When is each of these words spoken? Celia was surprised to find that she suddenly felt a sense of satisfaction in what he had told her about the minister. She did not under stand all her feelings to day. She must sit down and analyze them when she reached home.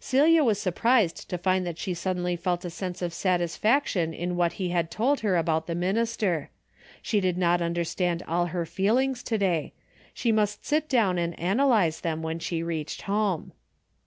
Celia 0.00 0.42
was 0.42 0.58
surprised 0.58 1.28
to 1.28 1.36
find 1.36 1.66
that 1.66 1.76
she 1.76 1.92
suddenly 1.92 2.36
felt 2.36 2.64
a 2.64 2.70
sense 2.70 3.02
of 3.02 3.12
satisfaction 3.12 4.14
in 4.14 4.34
what 4.34 4.54
he 4.54 4.70
had 4.70 4.90
told 4.90 5.20
her 5.20 5.36
about 5.36 5.66
the 5.66 5.74
minister. 5.74 6.48
She 7.02 7.20
did 7.20 7.36
not 7.36 7.60
under 7.60 7.84
stand 7.84 8.22
all 8.26 8.46
her 8.46 8.64
feelings 8.64 9.22
to 9.24 9.36
day. 9.36 9.74
She 10.14 10.32
must 10.32 10.64
sit 10.64 10.88
down 10.88 11.18
and 11.18 11.38
analyze 11.38 12.00
them 12.00 12.22
when 12.22 12.38
she 12.38 12.62
reached 12.62 13.02
home. 13.02 13.52